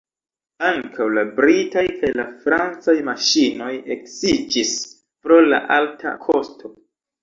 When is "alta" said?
5.81-6.21